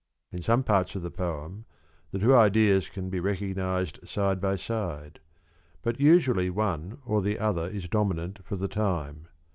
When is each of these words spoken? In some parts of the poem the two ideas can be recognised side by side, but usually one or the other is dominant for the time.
In 0.31 0.41
some 0.41 0.63
parts 0.63 0.95
of 0.95 1.03
the 1.03 1.11
poem 1.11 1.65
the 2.09 2.17
two 2.17 2.33
ideas 2.35 2.89
can 2.89 3.11
be 3.11 3.19
recognised 3.19 3.99
side 4.07 4.41
by 4.41 4.55
side, 4.55 5.19
but 5.83 5.99
usually 5.99 6.49
one 6.49 6.97
or 7.05 7.21
the 7.21 7.37
other 7.37 7.67
is 7.67 7.87
dominant 7.87 8.43
for 8.43 8.55
the 8.55 8.67
time. 8.67 9.27